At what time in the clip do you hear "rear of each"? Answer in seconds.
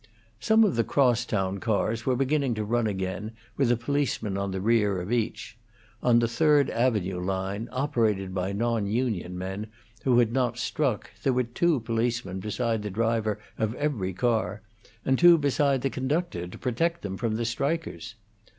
4.59-5.59